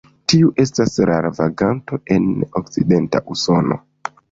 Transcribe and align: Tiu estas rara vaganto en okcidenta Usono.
Tiu 0.31 0.47
estas 0.63 0.95
rara 1.09 1.31
vaganto 1.41 2.01
en 2.17 2.27
okcidenta 2.63 3.25
Usono. 3.37 3.81